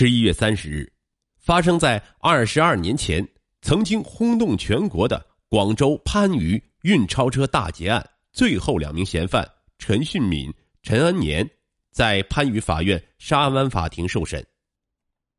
[0.00, 0.92] 十一月三十日，
[1.38, 3.28] 发生在二十二年前
[3.62, 9.44] 曾经轰动全国的广州番禺运钞车大劫案最后两名嫌犯
[9.76, 11.44] 陈训敏、陈恩年，
[11.90, 14.46] 在番禺法院沙湾法庭受审。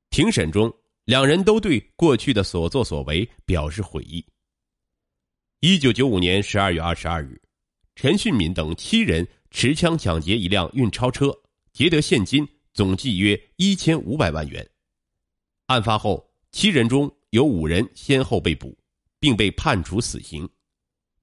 [0.09, 0.69] 庭审中，
[1.05, 4.21] 两人都对过去的所作所为表示悔意。
[5.61, 7.41] 一九九五年十二月二十二日，
[7.95, 11.33] 陈训敏等七人持枪抢劫一辆运钞车，
[11.71, 12.45] 劫得现金。
[12.79, 14.65] 总计约一千五百万元。
[15.65, 18.77] 案发后，七人中有五人先后被捕，
[19.19, 20.49] 并被判处死刑。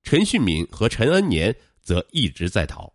[0.02, 2.92] 陈训敏和陈恩年则一直在逃。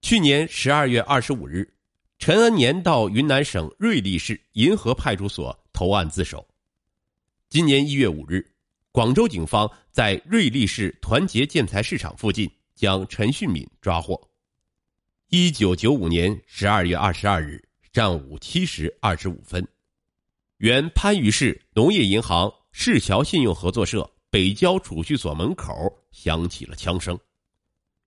[0.00, 1.70] 去年十二月二十五日，
[2.18, 6.48] 陈恩年到云南省瑞丽市银河派出所投案自首。
[7.50, 8.42] 今年一月五日，
[8.90, 14.18] 广州警方在瑞丽市团结建材市场附近将陈训敏抓获。
[15.30, 19.62] 一九九五年十二月二十二日上午七时二十五分，
[20.56, 25.70] 原番禺市农业银行市桥信用合作社北郊储蓄所门口
[26.12, 27.18] 响起了枪声，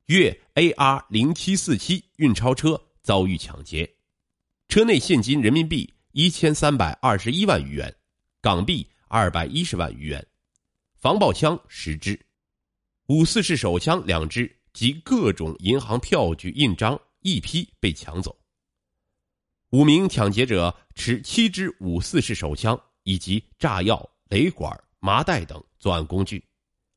[0.07, 3.87] 粤 AR 零七四七运钞车遭遇抢劫，
[4.67, 7.95] 车内现金人民币一千三百二十一万余元，
[8.41, 10.25] 港币二百一十万余元，
[10.97, 12.19] 防爆枪十支，
[13.09, 16.99] 五四式手枪两支及各种银行票据印章。
[17.21, 18.37] 一批被抢走。
[19.69, 26.43] 五名抢劫者持七支五四式手枪以及炸药、雷管、麻袋等作案工具，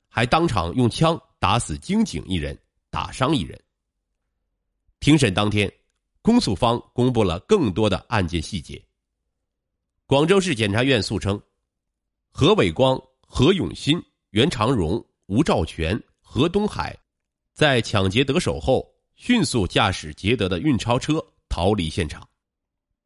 [0.09, 2.59] 还当场用枪打死警警一人，
[2.91, 3.57] 打伤一人。
[4.99, 5.73] 庭审当天，
[6.21, 8.85] 公诉方公布了更多的案件细节。
[10.07, 11.41] 广州市检察院诉称，
[12.31, 16.99] 何伟光、何永新、袁长荣、吴兆全、何东海，
[17.53, 18.94] 在抢劫得手后。
[19.17, 22.29] 迅速驾驶捷德的运钞车逃离现场，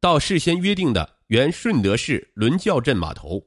[0.01, 3.41] 到事先约定的原顺德市伦教镇码头，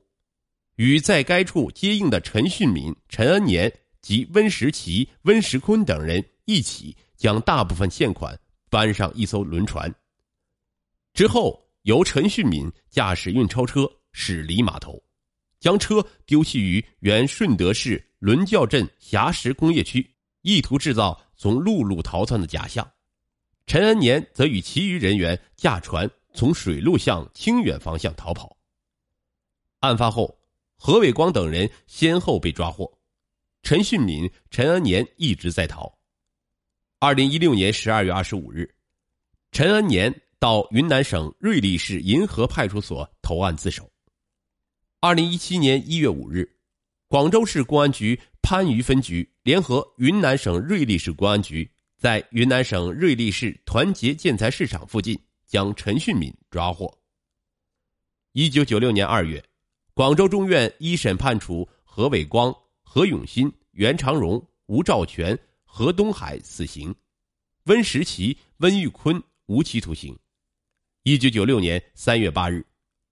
[0.76, 8.38] 与在该处接应的陈训敏、陈恩年及温石奇、温石坤等人一起，将大部分现款
[8.70, 9.92] 搬上一艘轮船。
[11.12, 15.02] 之后，由陈训敏驾驶运钞车驶离码头，
[15.58, 20.08] 将车丢弃于原顺德市伦教镇霞石工业区，
[20.42, 21.20] 意图制造。
[21.42, 22.88] 从陆路逃窜的假象，
[23.66, 28.56] 陈恩年则与其余人员驾船从水路向清远方向逃跑。
[29.80, 30.38] 案发后，
[30.76, 32.96] 何伟光等人先后被抓获，
[33.64, 35.92] 陈训敏、陈恩年一直在逃。
[37.00, 38.72] 二零一六年十二月二十五日，
[39.50, 43.90] 陈恩年到云南省瑞丽市银河派出所投案自首。
[45.00, 46.48] 二零一七年一月五日，
[47.12, 48.18] 广州市公安局。
[48.40, 56.92] 番禺分局联合云南省瑞丽市公安局，在云南省瑞丽市团结建材市场附近将陈训敏抓获。
[58.32, 59.42] 一九九六年二月，
[59.94, 66.94] 广州中院一审判处何伟光、何永新、袁长荣、吴兆全、何东海死刑，
[67.64, 70.18] 温石奇、温玉坤无期徒刑。
[71.04, 72.66] 一九九六年三月八日，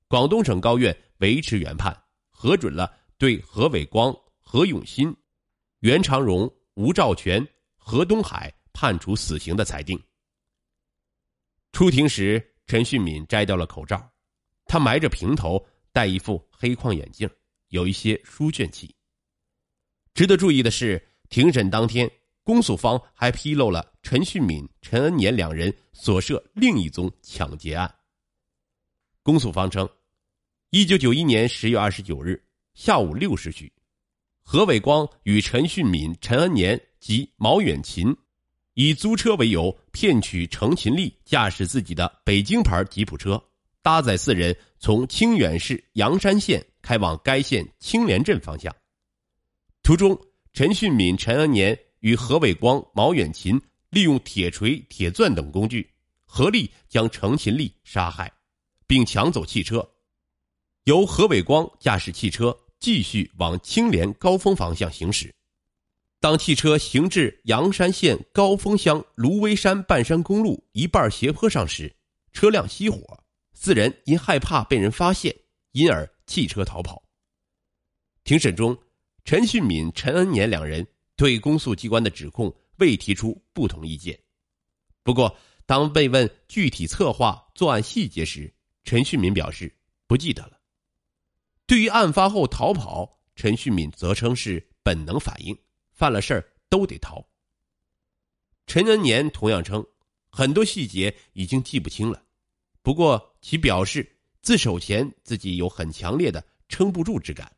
[0.06, 1.97] 广东省高院维持原判，
[2.28, 5.15] 核准了对何伟光、何永新。
[5.81, 10.03] 袁长荣、吴兆全、何东海判处死刑的裁定。
[11.71, 14.11] 出庭时，陈训敏摘掉了口罩，
[14.65, 17.29] 他埋着平头，戴一副黑框眼镜，
[17.69, 18.97] 有一些书卷气。
[20.15, 22.11] 值得注意的是，庭审当天，
[22.43, 27.95] 公诉方还披露了陈训敏、陈恩年两人所涉另一宗抢劫案。
[29.23, 29.87] 公诉方称，
[30.71, 32.43] 一九九一年十月二十九日
[32.75, 33.73] 下午六时许。
[34.43, 38.17] 何伟光与陈训敏、陈恩年及毛远琴，
[38.75, 43.43] 以租车为由骗取程勤利驾驶自己的北京牌吉普车，
[43.83, 48.75] 搭载四人从清远市阳山县开往该县青莲镇方向。
[49.83, 50.19] 途中，
[50.53, 53.61] 陈训敏、陈恩年与何伟光、毛远琴
[53.91, 55.89] 利用铁锤、铁钻等工具，
[56.25, 58.33] 合力将程勤利杀害，
[58.87, 59.89] 并抢走汽车，
[60.84, 62.56] 由何伟光驾驶汽车。
[62.80, 65.30] 继续往青莲高峰方向行驶，
[66.18, 71.94] 当汽车行至阳山县高峰乡芦苇山半山公路一半斜坡上时，
[72.32, 73.22] 车辆熄火，
[73.53, 75.36] 四人因害怕被人发现，
[75.72, 77.03] 因而弃车逃跑。
[78.24, 78.74] 庭审中，
[79.27, 80.86] 陈训敏、陈恩年两人
[81.16, 84.18] 对公诉机关的指控未提出不同意见。
[85.03, 85.36] 不过，
[85.66, 88.50] 当被问具体策划作案细节时，
[88.84, 89.71] 陈训敏表示
[90.06, 90.59] 不记得了。
[91.71, 95.57] 对于案发后逃跑，陈旭敏则称是本能反应，
[95.93, 97.25] 犯了事儿都得逃。
[98.67, 99.87] 陈恩年同样称，
[100.31, 102.21] 很多细节已经记不清了，
[102.83, 107.55] 不过其表示自首前自己有很强烈的撑不住之感，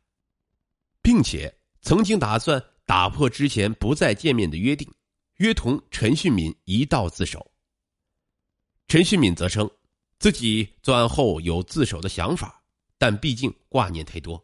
[1.01, 1.51] 并且
[1.81, 4.87] 曾经打算打破之前不再见面的约定，
[5.37, 7.51] 约同陈旭敏一道自首。
[8.87, 9.67] 陈旭敏则称，
[10.19, 12.62] 自己作案后有自首的想法，
[13.03, 14.41] 但毕竟挂念太多，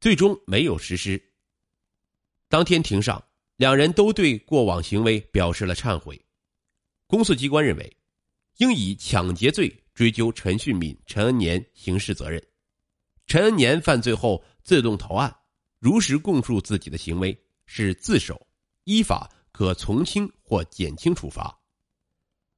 [0.00, 1.20] 最终没有实施。
[2.48, 3.20] 当天庭上，
[3.56, 6.24] 两人都对过往行为表示了忏悔。
[7.08, 7.96] 公诉机关认为，
[8.58, 12.40] 应以抢劫罪追究陈旭敏、陈恩年刑事责任。
[13.26, 15.36] 陈恩年犯罪后自动投案，
[15.80, 17.36] 如实供述自己的行为
[17.66, 18.46] 是自首，
[18.84, 21.60] 依法可从轻或减轻处罚。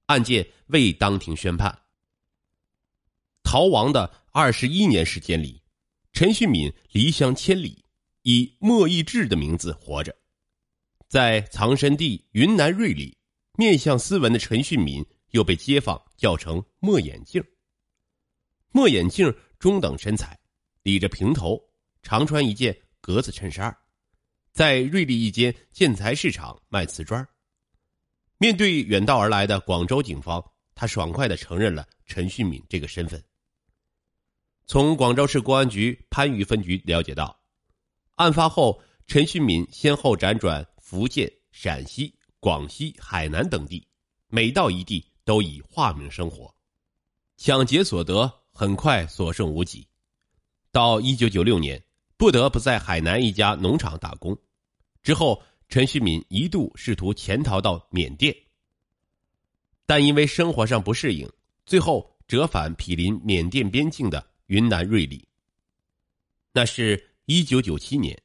[0.08, 1.74] 案件未当庭宣判。
[3.42, 5.62] 逃亡的二十一年时间里，
[6.12, 7.82] 陈旭敏离乡千里，
[8.20, 10.14] 以莫义志的名字活着，
[11.08, 13.16] 在藏身地云南瑞丽。
[13.54, 17.42] 面相斯文的陈旭敏又被街坊叫成“莫眼镜”。
[18.72, 20.38] 莫眼镜中等身材，
[20.82, 21.58] 理着平头，
[22.02, 23.74] 常穿一件格子衬衫，
[24.52, 27.26] 在瑞丽一间建材市场卖瓷砖。
[28.36, 30.44] 面对远道而来的广州警方，
[30.74, 33.24] 他爽快的承认了陈旭敏这个身份。
[34.66, 37.38] 从广州市公安局番禺分局了解到，
[38.16, 42.12] 案发后，陈旭敏先后辗转福建、陕西。
[42.38, 43.84] 广西、海南等地，
[44.28, 46.54] 每到一地都以化名生活，
[47.36, 49.84] 抢劫所得很快所剩无几。
[50.70, 51.82] 到一九九六年，
[52.16, 54.36] 不得不在海南一家农场打工。
[55.02, 58.36] 之后，陈旭敏一度试图潜逃到缅甸，
[59.86, 61.28] 但因为生活上不适应，
[61.64, 65.26] 最后折返毗邻缅甸边境的云南瑞丽。
[66.52, 68.20] 那是一九九七年，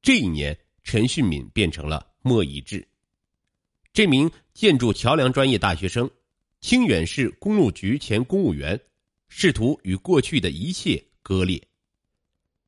[0.00, 2.86] 这一年，陈旭敏变成了莫以志。
[3.92, 6.10] 这名建筑桥梁专业大学生，
[6.60, 8.80] 清远市公路局前公务员，
[9.28, 11.62] 试图与过去的一切割裂。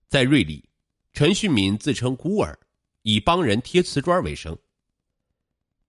[0.09, 0.67] 在瑞丽，
[1.13, 2.59] 陈旭敏自称孤儿，
[3.03, 4.59] 以帮人贴瓷砖为生。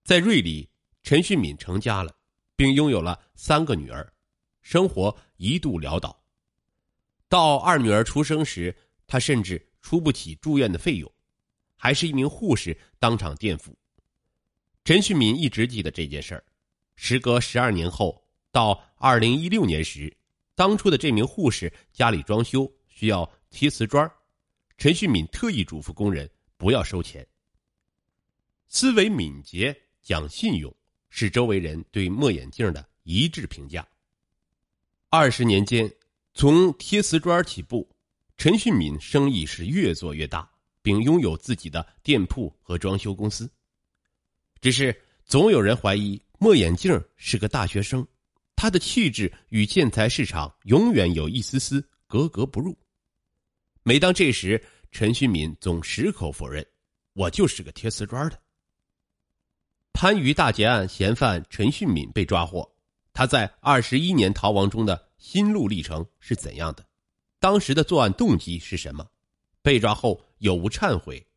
[0.04, 0.70] 在瑞丽，
[1.04, 2.14] 陈旭敏成家了，
[2.56, 4.14] 并拥有了三个女儿，
[4.62, 6.19] 生活一度潦倒。
[7.30, 8.76] 到二女儿出生时，
[9.08, 11.10] 他甚至出不起住院的费用，
[11.78, 13.78] 还是一名护士当场垫付。
[14.84, 16.44] 陈旭敏一直记得这件事儿。
[16.96, 18.22] 时隔十二年后，
[18.52, 20.12] 到二零一六年时，
[20.56, 24.12] 当初的这名护士家里装修需要贴瓷砖，
[24.78, 27.26] 陈旭敏特意嘱咐工人不要收钱。
[28.68, 30.76] 思维敏捷、讲信用，
[31.10, 33.88] 是周围人对墨眼镜的一致评价。
[35.10, 35.90] 二十年间，
[36.40, 37.86] 从贴瓷砖起步，
[38.38, 40.50] 陈旭敏生意是越做越大，
[40.82, 43.52] 并拥有自己的店铺和装修公司。
[44.62, 48.08] 只是总有人怀疑莫眼镜是个大学生，
[48.56, 52.74] 他的气质与建材市场永远有一丝丝格格不入。
[53.84, 54.64] 每当这时，
[54.94, 56.66] 陈旭敏总矢口否认
[57.12, 58.40] ：“我就是个贴瓷砖的。”
[59.92, 62.74] 番禺大劫案嫌犯陈旭敏被抓获，
[63.12, 66.84] 他在二十一年逃亡中的心路历程是怎样的？
[67.40, 69.08] 当时的作案动机是什么？
[69.62, 71.28] 被抓后有无忏悔？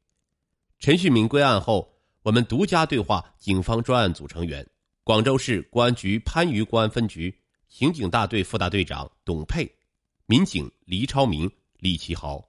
[0.79, 1.93] 陈旭敏归案后。
[2.23, 4.65] 我们独家对话警方专案组成员，
[5.03, 7.37] 广州市公安局番禺公安分局
[7.69, 9.69] 刑警大队副大队长董佩，
[10.27, 12.49] 民警黎超明、李其豪。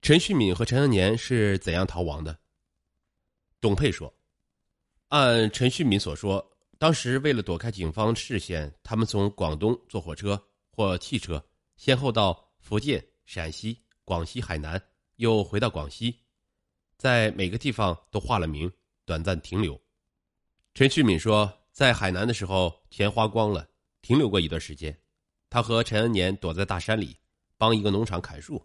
[0.00, 2.38] 陈旭敏和陈恩年是怎样逃亡的？
[3.60, 4.14] 董佩说
[5.08, 11.44] ：“按陈旭敏所说，当时为了躲开警方视线，他们从广东坐火车或汽车，
[11.76, 14.80] 先后到福建、陕西、广西、海南，
[15.16, 16.16] 又回到广西。”
[16.96, 18.70] 在每个地方都化了名，
[19.04, 19.80] 短暂停留。
[20.74, 23.68] 陈旭敏说，在海南的时候钱花光了，
[24.00, 24.96] 停留过一段时间。
[25.50, 27.16] 他和陈恩年躲在大山里，
[27.56, 28.64] 帮一个农场砍树。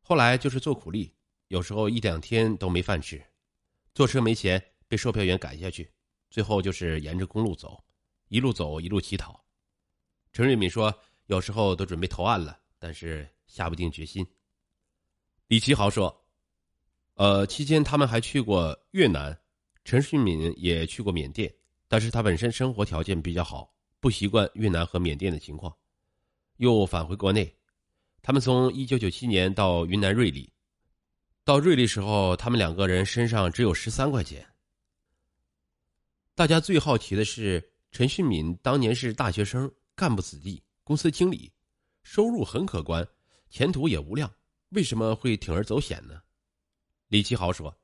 [0.00, 1.12] 后来就是做苦力，
[1.48, 3.20] 有时候一两天都没饭吃。
[3.94, 5.90] 坐车没钱，被售票员赶下去。
[6.36, 7.82] 最后就是沿着公路走，
[8.28, 9.42] 一路走一路乞讨。
[10.34, 10.94] 陈瑞敏说，
[11.28, 14.22] 有时候都准备投案了，但是下不定决心。
[15.46, 16.14] 李奇豪说。
[17.14, 19.34] 呃，期间他们还去过越南，
[19.82, 21.50] 陈旭敏也去过缅甸，
[21.88, 25.74] 但是他本身生活条件比较好，不习惯越南和缅甸的情况，
[26.58, 27.50] 又返回国内。
[28.20, 30.52] 他们从一九九七年到云南瑞丽，
[31.44, 34.46] 到瑞丽时候，他们两个人身上只有十三块钱。
[36.36, 41.50] 大家最好奇的是，陈旭敏当年是大学生、干部子弟、公司经理，
[42.02, 43.08] 收入很可观，
[43.48, 44.30] 前途也无量，
[44.68, 46.20] 为什么会铤而走险呢？
[47.08, 47.74] 李奇豪说：“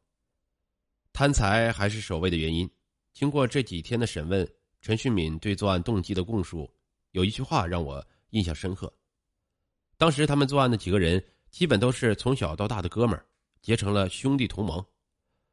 [1.15, 2.71] 贪财还是首位的原因。
[3.15, 4.47] 经过这几天的审问，
[4.83, 6.71] 陈旭敏对作案动机的供述，
[7.13, 8.93] 有一句话让我印象深刻。
[9.97, 13.25] 当时他们作案的几个人，基本都是从小到大的哥们儿，
[13.63, 14.85] 结成了兄弟同盟。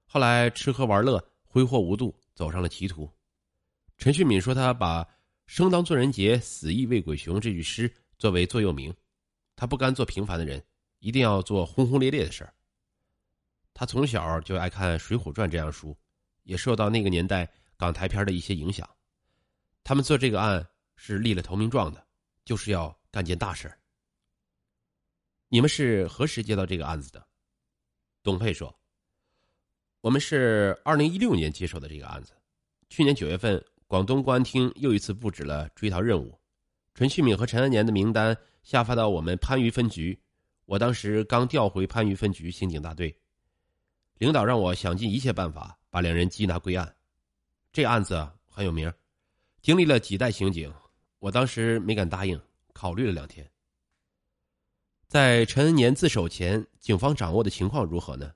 [0.05, 3.11] 后来吃喝玩乐，挥霍无度，走上了歧途。
[3.97, 5.05] 陈旭敏说：“他把
[5.45, 8.95] ‘生当作人杰，死亦为鬼雄’这句诗作为座右铭。
[9.57, 10.65] 他不甘做平凡的人，
[10.99, 12.53] 一定要做轰轰烈烈的事儿。
[13.73, 15.93] 他从小就爱看《水浒传》这样书，
[16.43, 18.89] 也受到那个年代港台片的一些影响。
[19.83, 20.65] 他们做这个案
[20.95, 22.07] 是立了投名状的，
[22.45, 23.69] 就是要干件大事。
[25.49, 27.27] 你们是何时接到这个案子的？”
[28.23, 28.78] 董佩说。
[30.01, 32.31] 我们是二零一六年接手的这个案子，
[32.89, 36.39] 去年九月份，广东公安厅又一次布置了追逃任务，
[36.95, 40.17] 陈旭敏和陈安年的名单下发到我们番禺分局，
[40.65, 43.13] 我当时刚调回番禺分局刑警大队，
[44.19, 46.95] 领导让我想尽一切办法把两人缉拿归案，
[47.73, 48.89] 这案子很有名，
[49.61, 50.73] 经历了几代刑警，
[51.19, 52.39] 我当时没敢答应，
[52.71, 53.45] 考虑了两天。
[55.09, 58.31] 在陈恩年自首前，警方掌握的情况如何呢？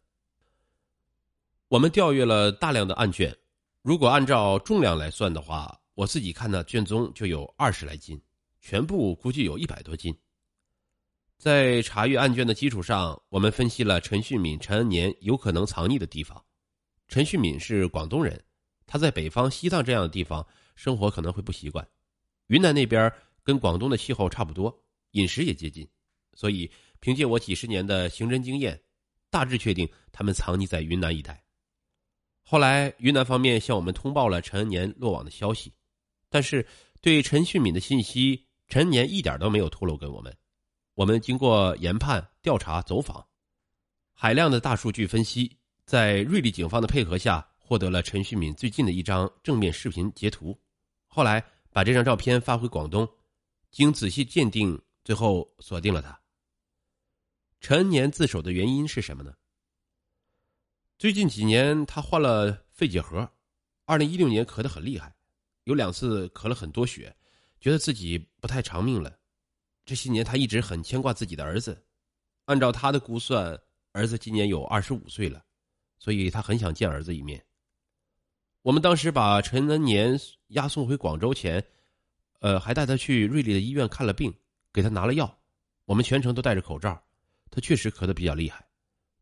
[1.73, 3.35] 我们调阅了大量的案卷，
[3.81, 8.21] 如果按照重量来算的话，我自己看的卷宗就有二十来斤，
[8.61, 10.15] 全部估计有一百多斤。
[11.39, 16.39] 在查阅案卷的基础上，我们分析了陈旭敏、陈恩年有可能藏匿的地方。
[17.07, 18.39] 陈旭敏是广东人，
[18.85, 21.83] 他在北方西藏这样的地方生活可能会不习惯，
[22.49, 23.11] 云南那边
[23.41, 24.79] 跟广东的气候差不多，
[25.13, 25.89] 饮食也接近，
[26.35, 28.79] 所以凭借我几十年的刑侦经验，
[29.31, 31.42] 大致确定他们藏匿在云南一带。
[32.53, 35.73] 后来，云南方面向我们通报了陈恩年落网的消息，
[36.29, 36.63] 但是
[37.01, 40.31] 对陈旭敏的信息，陈恩年一点都没有透露给我们。
[40.93, 43.25] 我们经过研判、调查、走访，
[44.13, 45.57] 海量的大数据分析，
[45.87, 50.55] 在瑞丽警方的配合下，获得了陈旭敏最近的一张正面视频截图。
[51.07, 53.09] 后来把这张照片发回广东，
[53.71, 56.21] 经仔细鉴定，最后锁定了他。
[57.61, 59.33] 陈恩年自首的原因是什么呢？
[61.03, 63.29] 最近几年，他患了肺结核，
[63.83, 65.13] 二零一六年咳得很厉害，
[65.65, 67.13] 有两次咳了很多血，
[67.59, 69.13] 觉得自己不太长命了。
[69.83, 71.85] 这些年，他一直很牵挂自己的儿子。
[72.45, 73.59] 按照他的估算，
[73.91, 75.43] 儿子今年有二十五岁了，
[75.99, 77.43] 所以他很想见儿子一面。
[78.61, 80.17] 我们当时把陈恩年
[80.51, 81.61] 押送回广州前，
[82.39, 84.33] 呃，还带他去瑞丽的医院看了病，
[84.71, 85.37] 给他拿了药。
[85.83, 87.03] 我们全程都戴着口罩，
[87.51, 88.65] 他确实咳得比较厉害。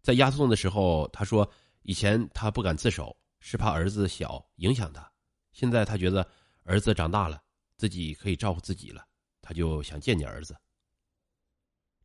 [0.04, 1.52] 在押送的时候，他说。
[1.84, 5.12] 以前他不敢自首，是怕儿子小影响他。
[5.52, 6.26] 现在他觉得
[6.64, 7.42] 儿子长大了，
[7.76, 9.06] 自己可以照顾自己了，
[9.42, 10.56] 他就想见见儿子。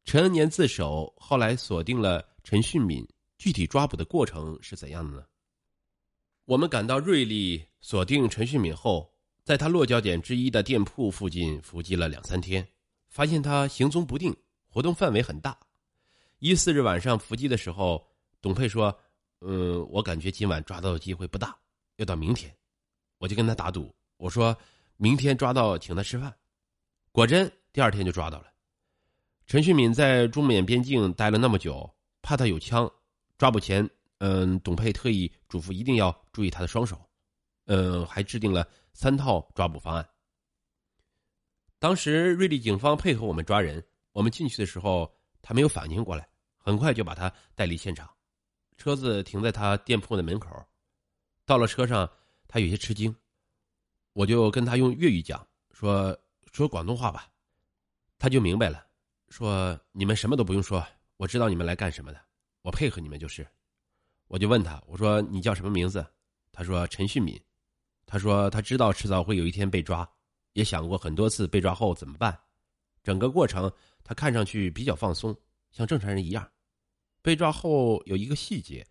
[0.04, 3.06] 陈恩年自首，后来锁定了陈训敏，
[3.38, 5.26] 具体抓捕的过程是怎样的呢？
[6.46, 9.12] 我们赶到瑞丽，锁定陈训敏后，
[9.44, 12.66] 在他落脚点之一的店铺附近伏击了两三天，
[13.08, 14.34] 发现他行踪不定，
[14.68, 15.58] 活动范围很大。
[16.38, 18.04] 一四日晚上伏击的时候，
[18.40, 18.98] 董佩说。
[19.48, 21.56] 嗯，我感觉今晚抓到的机会不大，
[21.96, 22.52] 要到明天。
[23.18, 24.54] 我就跟他打赌，我说
[24.96, 26.36] 明天抓到请他吃饭。
[27.12, 28.52] 果真，第二天就抓到了。
[29.46, 31.88] 陈旭敏在中缅边境待了那么久，
[32.22, 32.90] 怕他有枪。
[33.38, 33.88] 抓捕前，
[34.18, 37.00] 嗯，董佩特意嘱咐一定要注意他的双手，
[37.66, 40.08] 嗯，还制定了三套抓捕方案。
[41.78, 48.10] 当时瑞丽警方配合我们抓人，我们进去的时候，他没有反应过来，很快就把他带离现场。
[48.76, 50.64] 车子停在他店铺的门口，
[51.44, 52.08] 到了车上，
[52.46, 53.14] 他有些吃惊，
[54.12, 56.16] 我就跟他用粤语讲，说
[56.52, 57.28] 说广东话吧，
[58.18, 58.86] 他就明白了，
[59.28, 62.20] 说你们什么都不用说，我知道你们来干什么的，
[62.62, 63.46] 我配合你们就是。
[64.28, 66.04] 我就问他，我说你叫什么名字？
[66.50, 67.40] 他说陈旭敏，
[68.06, 70.08] 他说他知道迟早会有一天被抓，
[70.52, 72.36] 也想过很多次被抓后怎么办，
[73.02, 75.36] 整个过程他看上去比较放松，
[75.70, 76.50] 像正常人一样。
[77.26, 78.86] 被抓后有一个细节，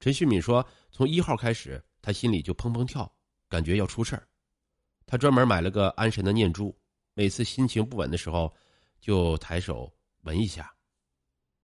[0.00, 3.14] 陈旭敏说：“从一号开始，他心里就砰砰跳，
[3.46, 4.26] 感觉要出事儿。
[5.04, 6.74] 他专门买了个安神的念珠，
[7.12, 8.50] 每次心情不稳的时候，
[9.02, 10.74] 就抬手闻一下。